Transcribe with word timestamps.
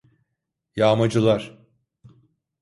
Yağmacılar… 0.75 1.59